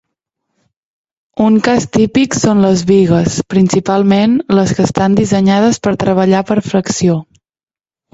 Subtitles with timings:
[1.47, 7.19] Un cas típic són les bigues, principalment, les que estan dissenyades per treballar per flexió.